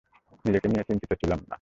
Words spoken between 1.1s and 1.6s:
ছিলাম না।